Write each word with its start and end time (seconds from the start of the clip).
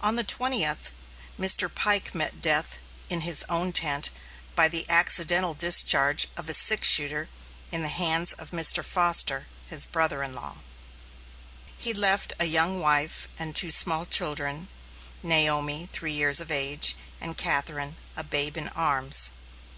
On 0.00 0.16
the 0.16 0.24
twentieth, 0.24 0.90
Mr. 1.38 1.68
Pike 1.68 2.14
met 2.14 2.40
death 2.40 2.78
in 3.10 3.20
his 3.20 3.44
own 3.50 3.74
tent 3.74 4.08
by 4.54 4.70
the 4.70 4.88
accidental 4.88 5.52
discharge 5.52 6.28
of 6.34 6.48
a 6.48 6.54
six 6.54 6.88
shooter 6.88 7.28
in 7.70 7.82
the 7.82 7.90
hands 7.90 8.32
of 8.32 8.52
Mr. 8.52 8.82
Foster, 8.82 9.46
his 9.66 9.84
brother 9.84 10.22
in 10.22 10.32
law. 10.34 10.56
He 11.76 11.92
left 11.92 12.32
a 12.40 12.46
young 12.46 12.80
wife, 12.80 13.28
and 13.38 13.54
two 13.54 13.70
small 13.70 14.06
children, 14.06 14.68
Naomi, 15.22 15.86
three 15.92 16.14
years 16.14 16.40
of 16.40 16.50
age, 16.50 16.96
and 17.20 17.36
Catherine, 17.36 17.96
a 18.16 18.24
babe 18.24 18.56
in 18.56 18.70
arms. 18.70 19.32